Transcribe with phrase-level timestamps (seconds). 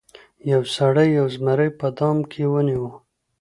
[0.51, 2.85] یو سړي یو زمری په دام کې ونیو.